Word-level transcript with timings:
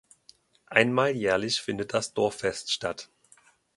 Einmal 0.65 1.11
jährlich 1.11 1.61
findet 1.61 1.93
das 1.93 2.15
Dorffest 2.15 2.71
statt. 2.71 3.11